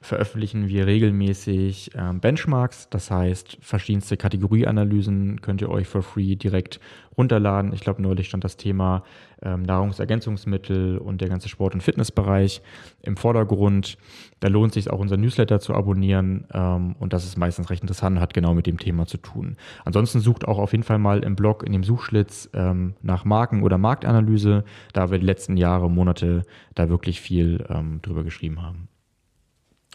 [0.00, 6.80] veröffentlichen wir regelmäßig ähm, Benchmarks, das heißt verschiedenste Kategorieanalysen könnt ihr euch for free direkt
[7.16, 7.72] runterladen.
[7.72, 9.02] Ich glaube, neulich stand das Thema
[9.42, 12.62] ähm, Nahrungsergänzungsmittel und der ganze Sport- und Fitnessbereich
[13.02, 13.98] im Vordergrund.
[14.40, 18.16] Da lohnt sich auch unser Newsletter zu abonnieren ähm, und das ist meistens recht interessant
[18.16, 19.56] und hat genau mit dem Thema zu tun.
[19.84, 23.62] Ansonsten sucht auch auf jeden Fall mal im Blog in dem Suchschlitz ähm, nach Marken-
[23.62, 28.88] oder Marktanalyse, da wir die letzten Jahre, Monate da wirklich viel ähm, drüber geschrieben haben.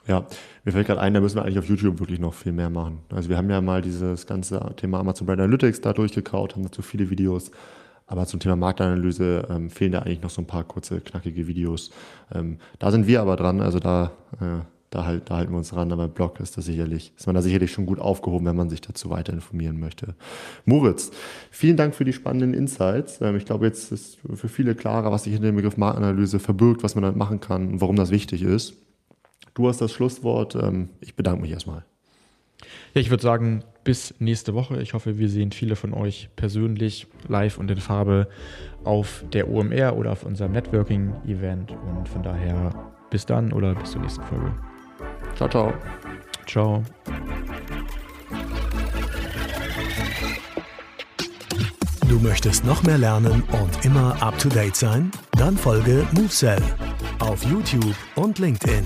[0.08, 0.28] Ja,
[0.64, 3.00] mir fällt gerade ein, da müssen wir eigentlich auf YouTube wirklich noch viel mehr machen.
[3.12, 6.82] Also wir haben ja mal dieses ganze Thema Amazon Brand Analytics da durchgekaut, haben dazu
[6.84, 7.52] viele Videos.
[8.08, 11.90] Aber zum Thema Marktanalyse ähm, fehlen da eigentlich noch so ein paar kurze, knackige Videos.
[12.32, 15.70] Ähm, da sind wir aber dran, also da, äh, da, halt, da halten wir uns
[15.70, 18.70] dran, aber Blog ist das sicherlich, ist man da sicherlich schon gut aufgehoben, wenn man
[18.70, 20.14] sich dazu weiter informieren möchte.
[20.66, 21.10] Moritz,
[21.50, 23.22] vielen Dank für die spannenden Insights.
[23.22, 26.84] Ähm, ich glaube, jetzt ist für viele klarer, was sich hinter dem Begriff Marktanalyse verbirgt,
[26.84, 28.76] was man damit machen kann und warum das wichtig ist.
[29.56, 30.54] Du hast das Schlusswort.
[30.56, 31.84] Ähm, ich bedanke mich erstmal.
[32.94, 34.82] Ja, ich würde sagen, bis nächste Woche.
[34.82, 38.28] Ich hoffe, wir sehen viele von euch persönlich live und in Farbe
[38.84, 41.72] auf der OMR oder auf unserem Networking-Event.
[41.72, 44.54] Und von daher bis dann oder bis zur nächsten Folge.
[45.36, 45.74] Ciao, ciao.
[46.46, 46.84] Ciao.
[52.10, 55.12] Du möchtest noch mehr lernen und immer up to date sein?
[55.38, 56.62] Dann folge MoveSell
[57.20, 58.86] auf YouTube und LinkedIn.